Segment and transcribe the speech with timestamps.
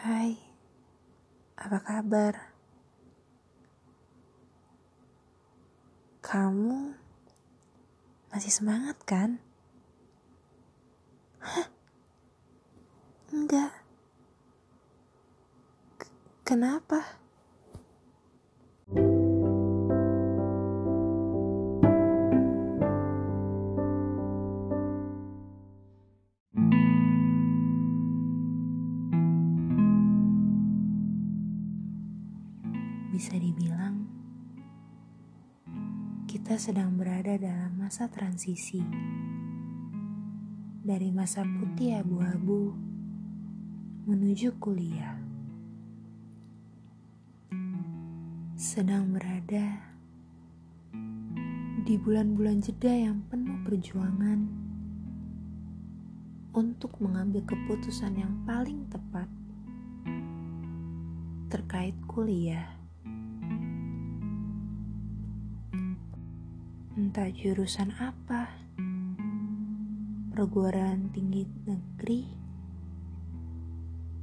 [0.00, 0.32] Hai,
[1.60, 2.56] apa kabar?
[6.24, 6.96] Kamu
[8.32, 9.36] masih semangat kan?
[11.44, 11.68] Hah?
[13.28, 13.76] Enggak.
[16.00, 16.16] K-
[16.48, 17.19] kenapa?
[36.30, 38.78] Kita sedang berada dalam masa transisi
[40.78, 42.70] dari masa putih abu-abu
[44.06, 45.18] menuju kuliah.
[48.54, 49.90] Sedang berada
[51.82, 54.46] di bulan-bulan jeda yang penuh perjuangan
[56.54, 59.26] untuk mengambil keputusan yang paling tepat
[61.50, 62.79] terkait kuliah.
[67.00, 68.44] Entah jurusan apa,
[70.36, 72.28] perguruan tinggi negeri,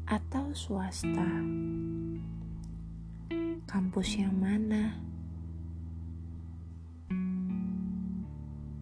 [0.05, 1.25] atau swasta.
[3.65, 4.93] Kampus yang mana?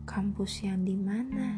[0.03, 1.55] Kampus yang di mana?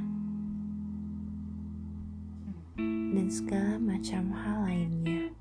[3.17, 5.33] Dan segala macam hal lainnya.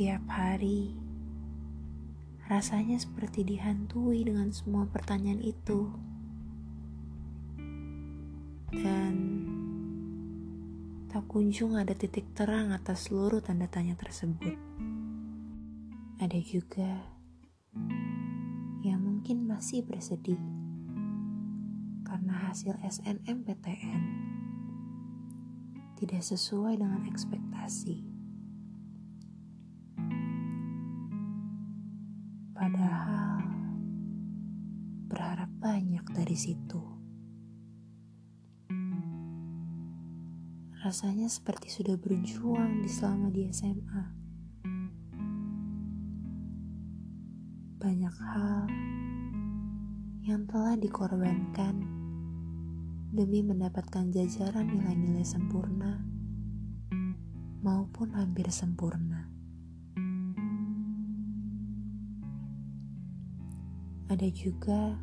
[0.00, 1.01] Tiap hari,
[2.50, 5.90] rasanya seperti dihantui dengan semua pertanyaan itu.
[8.72, 9.14] Dan
[11.12, 14.56] tak kunjung ada titik terang atas seluruh tanda tanya tersebut.
[16.16, 17.02] Ada juga
[18.82, 20.40] yang mungkin masih bersedih
[22.02, 24.02] karena hasil SNMPTN
[25.96, 28.11] tidak sesuai dengan ekspektasi.
[32.62, 33.42] Padahal
[35.10, 36.78] berharap banyak dari situ.
[40.78, 44.04] Rasanya seperti sudah berjuang di selama di SMA.
[47.82, 48.70] Banyak hal
[50.22, 51.82] yang telah dikorbankan
[53.10, 55.98] demi mendapatkan jajaran nilai-nilai sempurna
[57.58, 59.31] maupun hampir sempurna.
[64.10, 64.98] Ada juga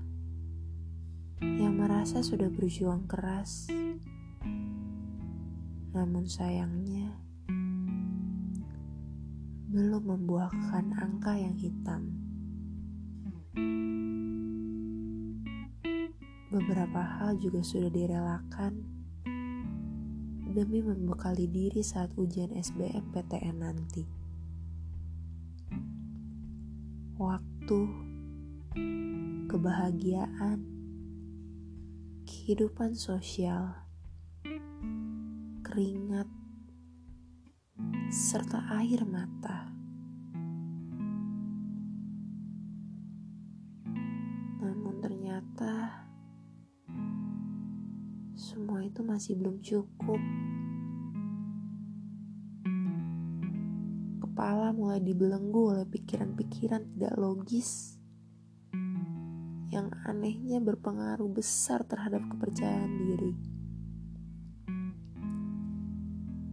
[1.40, 3.72] yang merasa sudah berjuang keras,
[5.96, 7.16] namun sayangnya
[9.70, 12.10] belum membuahkan angka yang hitam.
[16.50, 18.82] Beberapa hal juga sudah direlakan
[20.50, 24.04] demi membekali diri saat ujian SBMPTN nanti.
[27.22, 28.09] Waktu
[29.50, 30.62] kebahagiaan,
[32.26, 33.74] kehidupan sosial,
[35.66, 36.30] keringat,
[38.10, 39.70] serta air mata.
[44.62, 46.06] Namun ternyata
[48.34, 50.22] semua itu masih belum cukup.
[54.26, 57.99] Kepala mulai dibelenggu oleh pikiran-pikiran tidak logis
[59.70, 63.34] yang anehnya berpengaruh besar terhadap kepercayaan diri.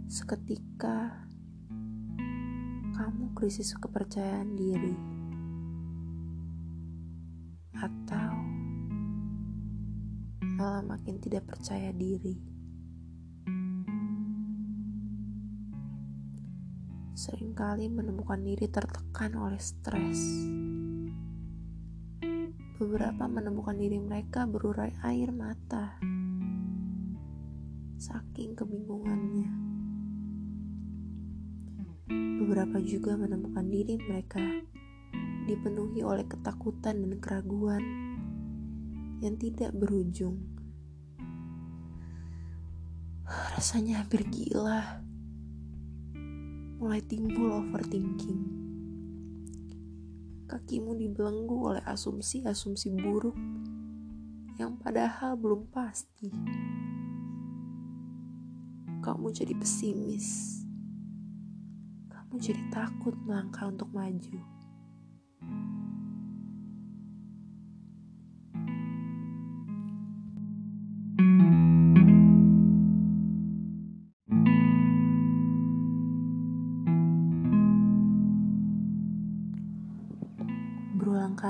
[0.07, 1.27] Seketika
[2.97, 4.97] kamu krisis kepercayaan diri,
[7.77, 8.33] atau
[10.57, 12.37] malah makin tidak percaya diri.
[17.17, 20.21] Seringkali menemukan diri tertekan oleh stres
[22.77, 25.97] beberapa menemukan diri mereka berurai air mata.
[27.97, 29.49] Saking kebingungannya.
[32.37, 34.45] Beberapa juga menemukan diri mereka
[35.49, 37.85] dipenuhi oleh ketakutan dan keraguan
[39.25, 40.37] yang tidak berujung.
[43.57, 45.01] Rasanya hampir gila.
[46.77, 48.56] Mulai timbul overthinking
[50.47, 53.35] kakimu dibelenggu oleh asumsi-asumsi buruk
[54.57, 56.33] yang padahal belum pasti.
[59.05, 60.59] Kamu jadi pesimis.
[62.09, 64.56] Kamu jadi takut melangkah untuk maju.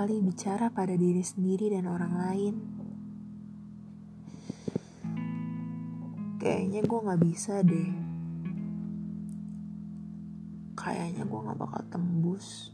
[0.06, 2.54] Kali bicara pada diri sendiri dan orang lain.
[6.38, 7.90] Kayaknya gue gak bisa deh.
[10.78, 12.70] Kayaknya gue gak bakal tembus.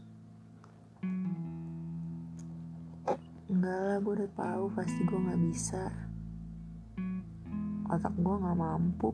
[3.49, 5.89] Enggak lah, gue udah tahu pasti gue gak bisa.
[7.89, 9.09] Otak gue gak mampu.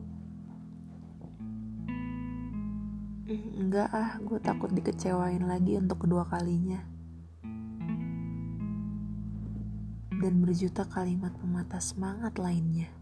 [3.32, 6.89] Enggak ah, gue takut dikecewain lagi untuk kedua kalinya.
[10.20, 12.92] Dan berjuta kalimat pemata semangat lainnya.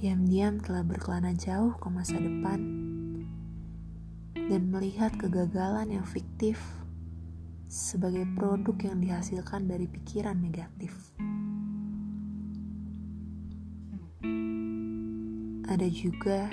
[0.00, 2.60] Diam-diam telah berkelana jauh ke masa depan
[4.48, 6.56] dan melihat kegagalan yang fiktif
[7.68, 10.92] sebagai produk yang dihasilkan dari pikiran negatif.
[15.68, 16.48] Ada juga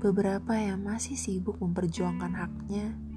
[0.00, 3.07] beberapa yang masih sibuk memperjuangkan haknya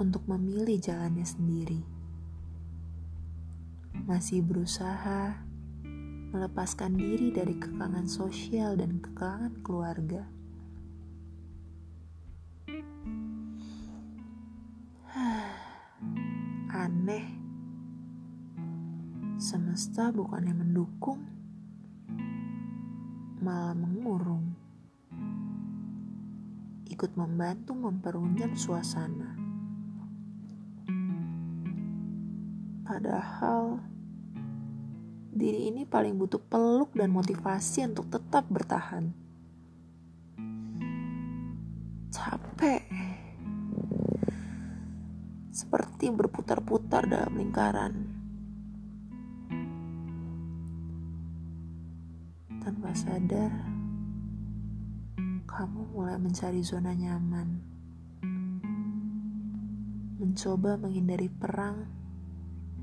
[0.00, 1.84] untuk memilih jalannya sendiri.
[4.08, 5.44] Masih berusaha
[6.32, 10.24] melepaskan diri dari kekangan sosial dan kekangan keluarga.
[16.80, 17.26] Aneh,
[19.36, 21.20] semesta bukannya mendukung
[23.40, 24.52] malah mengurung.
[26.88, 29.39] Ikut membantu memperunyam suasana.
[32.90, 33.78] Padahal
[35.30, 39.14] diri ini paling butuh peluk dan motivasi untuk tetap bertahan.
[42.10, 42.82] Capek.
[45.54, 48.18] Seperti berputar-putar dalam lingkaran.
[52.60, 53.50] tanpa sadar,
[55.48, 57.56] kamu mulai mencari zona nyaman,
[60.20, 61.99] mencoba menghindari perang,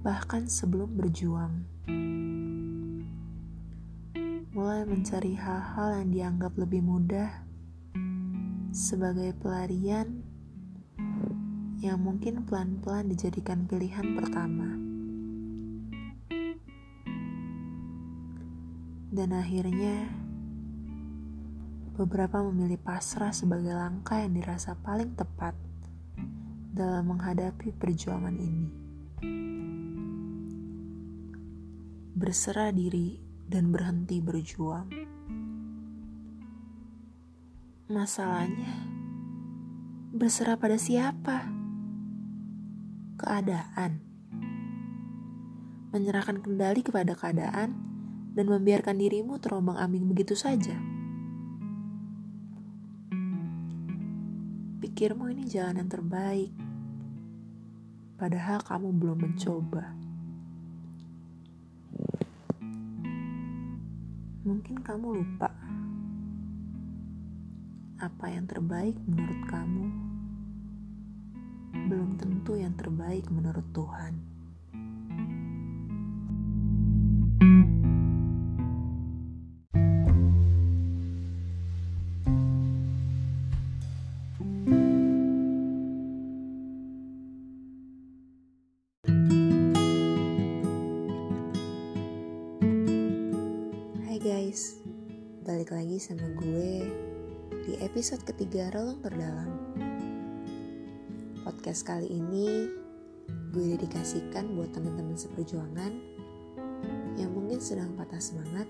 [0.06, 1.66] bahkan sebelum berjuang,
[4.54, 7.46] mulai mencari hal-hal yang dianggap lebih mudah
[8.74, 10.22] sebagai pelarian
[11.78, 14.70] yang mungkin pelan-pelan dijadikan pilihan pertama.
[19.14, 20.10] Dan akhirnya,
[21.98, 25.58] beberapa memilih pasrah sebagai langkah yang dirasa paling tepat
[26.70, 28.70] dalam menghadapi perjuangan ini.
[32.18, 34.90] Berserah diri dan berhenti berjuang.
[37.94, 38.74] Masalahnya,
[40.18, 41.46] berserah pada siapa?
[43.22, 44.02] Keadaan.
[45.94, 47.78] Menyerahkan kendali kepada keadaan
[48.34, 50.74] dan membiarkan dirimu terombang ambing begitu saja.
[54.81, 56.50] Pikirmu ini jalan yang terbaik,
[58.18, 59.97] padahal kamu belum mencoba.
[64.48, 65.52] Mungkin kamu lupa
[68.00, 69.86] apa yang terbaik menurut kamu
[71.92, 74.37] belum tentu yang terbaik menurut Tuhan.
[95.98, 96.86] Sama gue
[97.66, 99.50] di episode ketiga Relung Terdalam.
[101.42, 102.70] Podcast kali ini
[103.50, 105.89] gue dedikasikan buat teman-teman seperjuangan
[107.18, 108.70] yang mungkin sedang patah semangat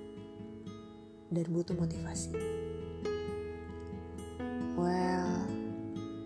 [1.28, 2.32] dan butuh motivasi.
[4.80, 5.44] Well,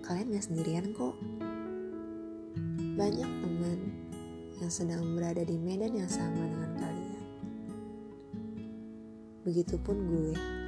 [0.05, 1.17] kalian gak sendirian kok.
[2.93, 3.79] Banyak teman
[4.62, 7.25] yang sedang berada di medan yang sama dengan kalian
[9.41, 10.61] Begitupun gue.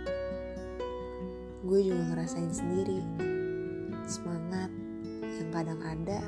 [1.63, 2.99] Gue juga ngerasain sendiri
[4.03, 4.67] semangat
[5.23, 6.19] yang kadang ada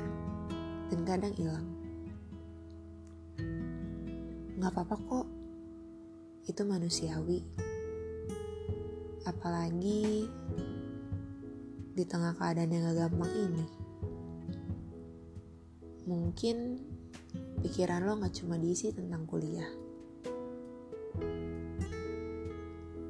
[0.88, 1.66] dan kadang hilang.
[4.56, 5.26] Gak apa-apa kok,
[6.48, 7.44] itu manusiawi.
[9.28, 10.24] Apalagi
[11.92, 13.66] di tengah keadaan yang gak gampang ini.
[16.08, 16.80] Mungkin
[17.60, 19.66] pikiran lo gak cuma diisi tentang kuliah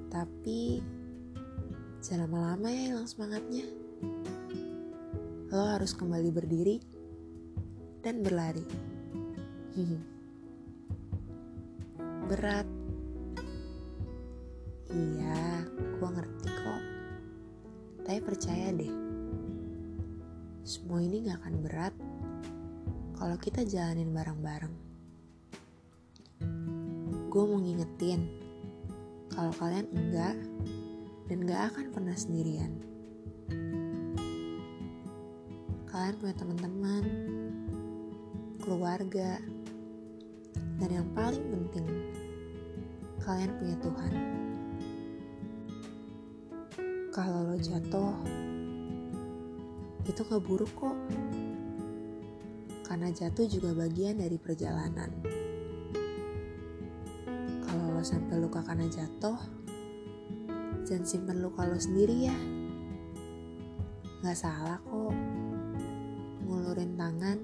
[0.08, 0.80] Tapi
[2.06, 3.66] jangan lama-lama ya hilang semangatnya.
[5.50, 6.78] Lo harus kembali berdiri
[7.98, 8.62] dan berlari.
[12.30, 12.62] Berat.
[14.94, 15.66] Iya,
[15.98, 16.82] gue ngerti kok.
[18.06, 18.94] Tapi percaya deh,
[20.62, 21.94] semua ini gak akan berat
[23.18, 24.74] kalau kita jalanin bareng-bareng.
[27.34, 28.30] Gue mau ngingetin,
[29.34, 30.38] kalau kalian enggak
[31.26, 32.72] dan gak akan pernah sendirian.
[35.90, 37.04] Kalian punya teman-teman,
[38.62, 39.40] keluarga,
[40.76, 41.88] dan yang paling penting,
[43.24, 44.12] kalian punya Tuhan.
[47.16, 48.12] Kalau lo jatuh,
[50.04, 50.98] itu gak buruk kok.
[52.86, 55.10] Karena jatuh juga bagian dari perjalanan.
[57.66, 59.55] Kalau lo sampai luka karena jatuh,
[60.86, 62.38] jangan simpen luka lo sendiri ya.
[64.22, 65.14] Gak salah kok.
[66.46, 67.38] Ngulurin tangan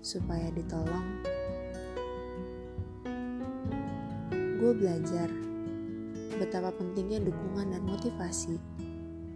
[0.00, 1.26] supaya ditolong.
[4.62, 5.28] Gue belajar
[6.38, 8.56] betapa pentingnya dukungan dan motivasi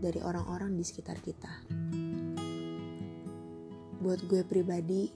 [0.01, 1.67] dari orang-orang di sekitar kita
[4.01, 5.13] buat gue pribadi,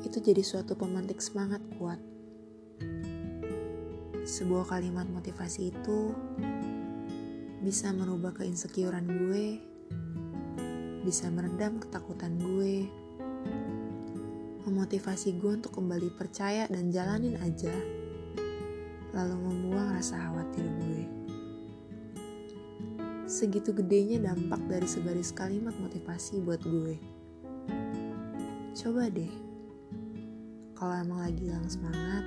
[0.00, 2.00] itu jadi suatu pemantik semangat kuat.
[4.24, 6.16] Sebuah kalimat motivasi itu
[7.60, 9.60] bisa merubah keinsecurean gue,
[11.04, 12.88] bisa meredam ketakutan gue,
[14.64, 17.72] memotivasi gue untuk kembali percaya dan jalanin aja,
[19.12, 21.04] lalu membuang rasa khawatir gue.
[23.28, 26.96] Segitu gedenya dampak dari sebaris kalimat motivasi buat gue.
[28.72, 29.30] Coba deh,
[30.72, 32.24] kalau emang lagi hilang semangat,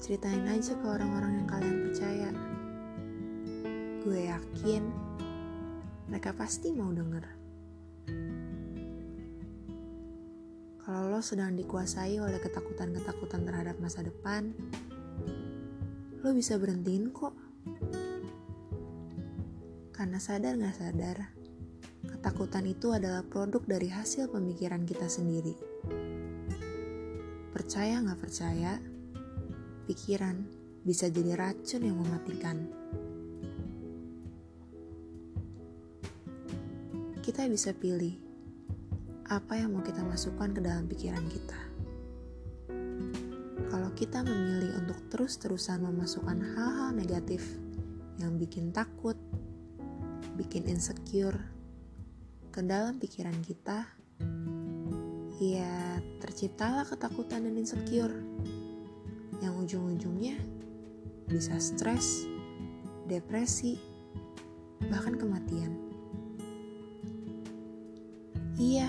[0.00, 2.45] ceritain aja ke orang-orang yang kalian percaya.
[4.06, 4.86] Gue yakin
[6.06, 7.26] mereka pasti mau denger.
[10.86, 14.54] Kalau lo sedang dikuasai oleh ketakutan-ketakutan terhadap masa depan,
[16.22, 17.34] lo bisa berhentiin kok.
[19.90, 21.18] Karena sadar gak sadar,
[22.06, 25.54] Ketakutan itu adalah produk dari hasil pemikiran kita sendiri.
[27.50, 28.78] Percaya nggak percaya,
[29.90, 30.46] pikiran
[30.86, 32.70] bisa jadi racun yang mematikan.
[37.36, 38.16] Kita bisa pilih
[39.28, 41.60] apa yang mau kita masukkan ke dalam pikiran kita.
[43.68, 47.44] Kalau kita memilih untuk terus-terusan memasukkan hal-hal negatif
[48.16, 49.20] yang bikin takut,
[50.40, 51.36] bikin insecure,
[52.48, 53.84] ke dalam pikiran kita,
[55.36, 58.16] ya terciptalah ketakutan dan insecure
[59.44, 60.40] yang ujung-ujungnya
[61.28, 62.24] bisa stres,
[63.04, 63.76] depresi,
[64.88, 65.85] bahkan kematian.
[68.56, 68.88] Iya,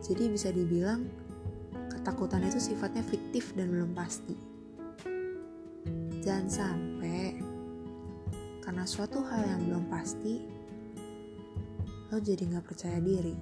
[0.00, 1.04] jadi bisa dibilang
[1.92, 4.32] ketakutan itu sifatnya fiktif dan belum pasti.
[6.24, 7.36] Jangan sampai
[8.64, 10.40] karena suatu hal yang belum pasti
[12.08, 13.36] lo jadi gak percaya diri.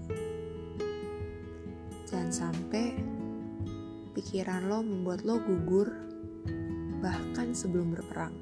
[2.11, 2.99] Jangan sampai
[4.19, 5.95] pikiran lo membuat lo gugur
[6.99, 8.35] bahkan sebelum berperang.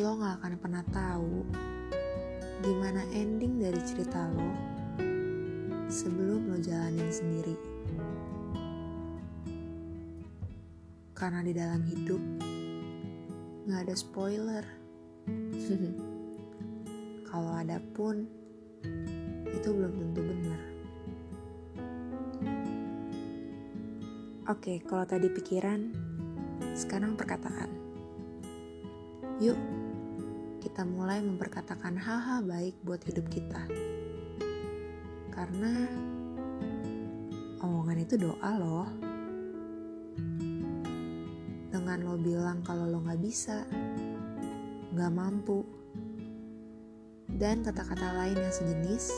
[0.00, 1.44] Lo gak akan pernah tahu
[2.64, 4.48] gimana ending dari cerita lo
[5.92, 7.56] sebelum lo jalanin sendiri.
[11.12, 12.22] Karena di dalam hidup
[13.68, 14.64] gak ada spoiler.
[17.28, 18.24] Kalau ada pun,
[19.52, 20.60] itu belum tentu benar.
[24.44, 25.90] Oke, kalau tadi pikiran,
[26.76, 27.72] sekarang perkataan.
[29.42, 29.56] Yuk,
[30.74, 33.62] kita mulai memperkatakan hal-hal baik buat hidup kita.
[35.30, 35.86] Karena
[37.62, 38.90] omongan itu doa loh.
[41.70, 43.62] Dengan lo bilang kalau lo gak bisa,
[44.98, 45.62] gak mampu,
[47.38, 49.14] dan kata-kata lain yang sejenis,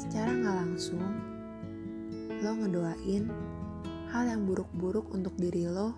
[0.00, 1.04] secara gak langsung,
[2.40, 3.28] lo ngedoain
[4.16, 5.92] hal yang buruk-buruk untuk diri lo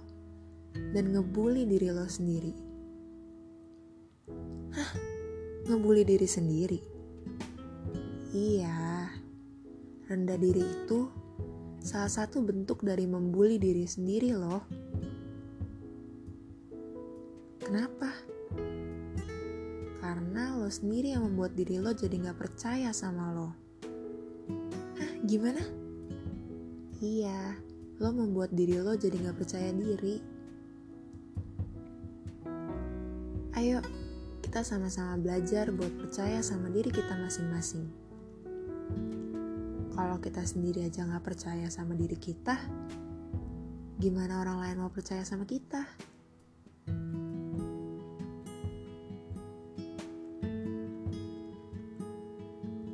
[0.90, 2.63] dan ngebully diri lo sendiri.
[4.74, 4.90] Hah?
[5.70, 6.78] Ngebully diri sendiri?
[8.34, 9.06] Iya,
[10.10, 11.06] rendah diri itu
[11.78, 14.66] salah satu bentuk dari membuli diri sendiri loh.
[17.62, 18.10] Kenapa?
[20.02, 23.54] Karena lo sendiri yang membuat diri lo jadi gak percaya sama lo.
[24.98, 25.62] Hah, gimana?
[26.98, 27.62] Iya,
[28.02, 30.18] lo membuat diri lo jadi gak percaya diri.
[33.54, 33.78] Ayo,
[34.54, 37.90] kita sama-sama belajar buat percaya sama diri kita masing-masing.
[39.90, 42.54] Kalau kita sendiri aja nggak percaya sama diri kita,
[43.98, 45.82] gimana orang lain mau percaya sama kita?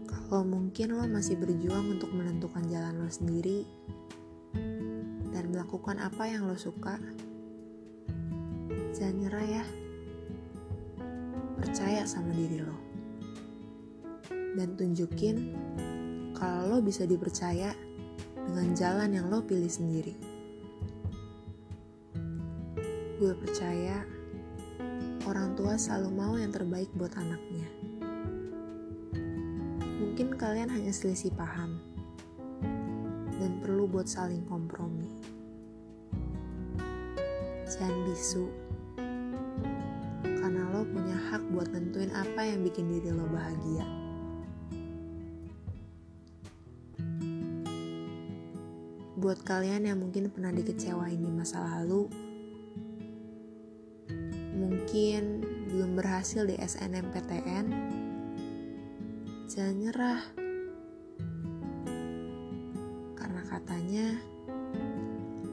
[0.08, 3.68] Kalau mungkin lo masih berjuang untuk menentukan jalan lo sendiri
[5.28, 6.96] dan melakukan apa yang lo suka,
[8.96, 9.89] jangan nyerah ya.
[11.80, 12.76] Percaya sama diri lo.
[14.28, 15.56] Dan tunjukin
[16.36, 17.72] kalau lo bisa dipercaya
[18.36, 20.12] dengan jalan yang lo pilih sendiri.
[23.16, 24.04] Gue percaya
[25.24, 27.64] orang tua selalu mau yang terbaik buat anaknya.
[30.04, 31.80] Mungkin kalian hanya selisih paham
[33.40, 35.08] dan perlu buat saling kompromi.
[37.72, 38.52] Jangan bisu,
[40.90, 43.86] punya hak buat nentuin apa yang bikin diri lo bahagia.
[49.20, 52.08] Buat kalian yang mungkin pernah dikecewain di masa lalu,
[54.56, 57.66] mungkin belum berhasil di SNMPTN,
[59.46, 60.22] jangan nyerah.
[63.14, 64.06] Karena katanya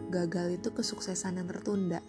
[0.09, 1.99] gagal itu kesuksesan yang tertunda.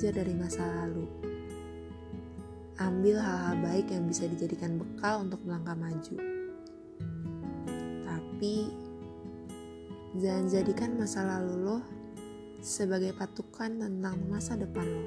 [0.00, 1.04] Belajar dari masa lalu.
[2.80, 6.16] Ambil hal-hal baik yang bisa dijadikan bekal untuk melangkah maju.
[8.08, 8.72] Tapi,
[10.16, 11.78] jangan jadikan masa lalu lo
[12.64, 15.04] sebagai patukan tentang masa depan lo.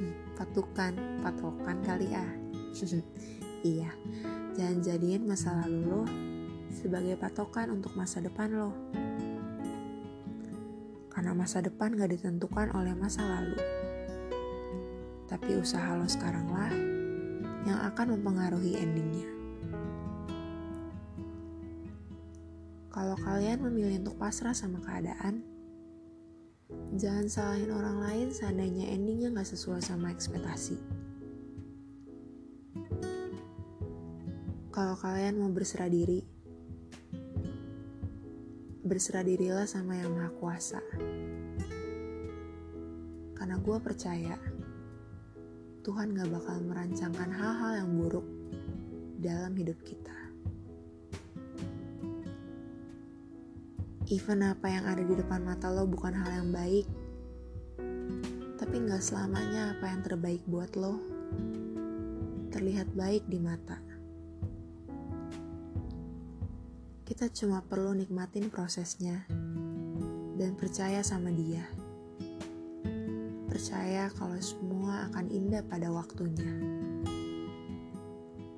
[0.00, 2.32] Hmm, patukan, patokan kali ah.
[3.68, 3.92] iya,
[4.56, 6.02] jangan jadiin masa lalu lo
[6.72, 8.72] sebagai patokan untuk masa depan lo
[11.12, 13.56] karena masa depan gak ditentukan oleh masa lalu.
[15.26, 16.70] Tapi usaha lo sekaranglah
[17.66, 19.26] yang akan mempengaruhi endingnya.
[22.94, 25.44] Kalau kalian memilih untuk pasrah sama keadaan,
[26.96, 30.80] jangan salahin orang lain seandainya endingnya gak sesuai sama ekspektasi.
[34.72, 36.24] Kalau kalian mau berserah diri,
[38.86, 40.80] berserah dirilah sama yang maha kuasa.
[43.36, 44.40] Karena gue percaya
[45.86, 48.26] Tuhan gak bakal merancangkan hal-hal yang buruk
[49.22, 50.18] dalam hidup kita.
[54.10, 56.90] Even apa yang ada di depan mata lo bukan hal yang baik,
[58.58, 60.98] tapi gak selamanya apa yang terbaik buat lo
[62.50, 63.78] terlihat baik di mata.
[67.06, 69.22] Kita cuma perlu nikmatin prosesnya
[70.34, 71.62] dan percaya sama dia.
[73.46, 74.34] Percaya kalau
[74.86, 76.46] semua akan indah pada waktunya.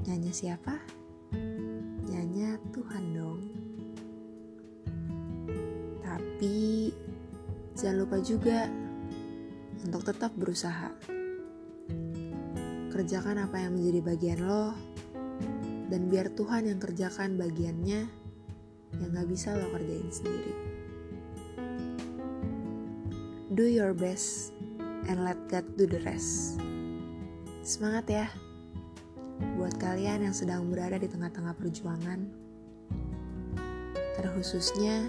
[0.05, 0.77] Nyanyi siapa?
[2.05, 3.41] Nyanyi Tuhan dong.
[6.05, 6.93] Tapi
[7.73, 8.69] jangan lupa juga
[9.88, 10.93] untuk tetap berusaha.
[12.93, 14.77] Kerjakan apa yang menjadi bagian lo,
[15.88, 18.05] dan biar Tuhan yang kerjakan bagiannya
[19.01, 20.53] yang gak bisa lo kerjain sendiri.
[23.49, 24.58] Do your best
[25.09, 26.61] and let God do the rest.
[27.64, 28.27] Semangat ya,
[29.57, 32.29] buat kalian yang sedang berada di tengah-tengah perjuangan,
[34.21, 35.09] terkhususnya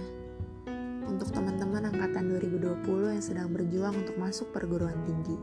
[1.03, 5.37] untuk teman-teman angkatan 2020 yang sedang berjuang untuk masuk perguruan tinggi.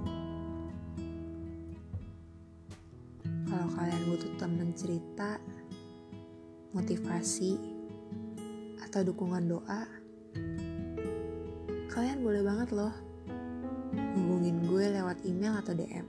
[3.45, 5.37] Kalau kalian butuh teman cerita,
[6.73, 7.61] motivasi,
[8.88, 9.85] atau dukungan doa,
[11.92, 13.06] kalian boleh banget loh
[13.94, 16.07] hubungin gue lewat email atau DM.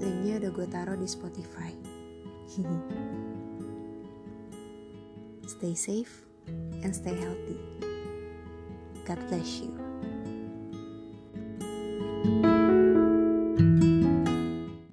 [0.00, 1.72] Linknya udah gue taruh di Spotify.
[5.56, 6.26] stay safe
[6.82, 7.56] and stay healthy.
[9.06, 9.85] God bless you.